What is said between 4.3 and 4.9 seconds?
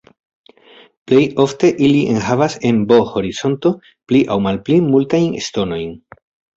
aŭ malpli